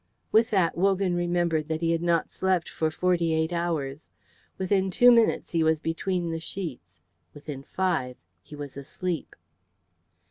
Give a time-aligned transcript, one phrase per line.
[0.31, 4.09] With that Wogan remembered that he had not slept for forty eight hours.
[4.57, 6.99] Within two minutes he was between the sheets;
[7.35, 9.35] within five he was asleep.